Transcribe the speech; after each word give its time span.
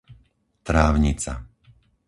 Trávnica 0.67 1.33